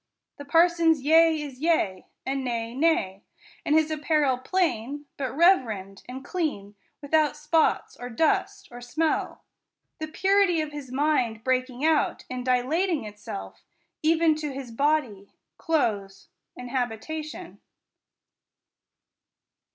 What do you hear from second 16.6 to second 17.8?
habita tion.